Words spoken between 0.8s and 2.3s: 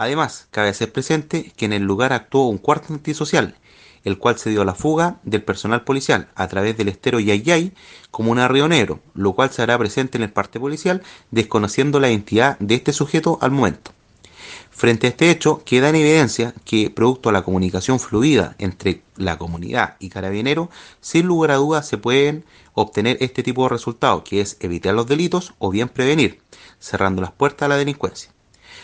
presente que en el lugar